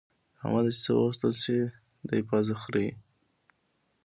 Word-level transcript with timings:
له 0.35 0.39
احمده 0.41 0.71
چې 0.75 0.79
څه 0.83 0.91
وغوښتل 0.93 1.33
شي؛ 1.43 1.57
دی 2.09 2.19
پزه 2.29 2.55
خرېي. 2.63 2.91